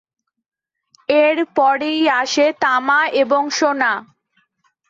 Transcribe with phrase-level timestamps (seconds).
[1.09, 3.93] এর পরেই আসে তামা এবং সোনা।